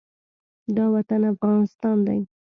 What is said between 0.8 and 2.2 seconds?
وطن افغانستان دى.